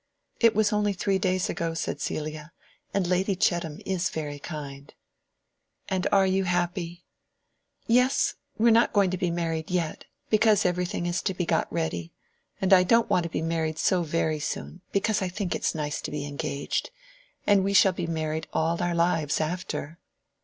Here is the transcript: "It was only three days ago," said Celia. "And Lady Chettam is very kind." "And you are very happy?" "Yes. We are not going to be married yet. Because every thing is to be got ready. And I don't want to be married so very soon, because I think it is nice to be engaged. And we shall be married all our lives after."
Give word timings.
"It 0.39 0.55
was 0.55 0.73
only 0.73 0.93
three 0.93 1.19
days 1.19 1.47
ago," 1.47 1.75
said 1.75 2.01
Celia. 2.01 2.53
"And 2.91 3.05
Lady 3.05 3.35
Chettam 3.35 3.79
is 3.85 4.09
very 4.09 4.39
kind." 4.39 4.91
"And 5.89 6.05
you 6.05 6.09
are 6.11 6.25
very 6.25 6.39
happy?" 6.41 7.05
"Yes. 7.85 8.33
We 8.57 8.69
are 8.69 8.73
not 8.73 8.93
going 8.93 9.11
to 9.11 9.17
be 9.19 9.29
married 9.29 9.69
yet. 9.69 10.05
Because 10.31 10.65
every 10.65 10.85
thing 10.85 11.05
is 11.05 11.21
to 11.21 11.35
be 11.35 11.45
got 11.45 11.71
ready. 11.71 12.13
And 12.59 12.73
I 12.73 12.81
don't 12.81 13.11
want 13.11 13.25
to 13.25 13.29
be 13.29 13.43
married 13.43 13.77
so 13.77 14.01
very 14.01 14.39
soon, 14.39 14.81
because 14.91 15.21
I 15.21 15.27
think 15.27 15.53
it 15.53 15.61
is 15.61 15.75
nice 15.75 16.01
to 16.01 16.09
be 16.09 16.25
engaged. 16.25 16.89
And 17.45 17.63
we 17.63 17.73
shall 17.75 17.93
be 17.93 18.07
married 18.07 18.47
all 18.51 18.81
our 18.81 18.95
lives 18.95 19.39
after." 19.39 19.99